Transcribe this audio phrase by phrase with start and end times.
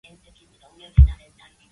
[0.03, 1.67] Armed Forces in Hong Kong mobilised.